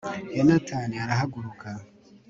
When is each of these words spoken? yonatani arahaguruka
yonatani 0.37 0.95
arahaguruka 1.03 1.69